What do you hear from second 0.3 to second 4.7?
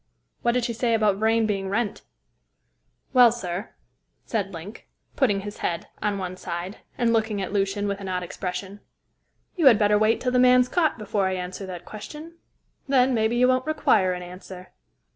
"What did she say about Vrain being Wrent?" "Well, sir," said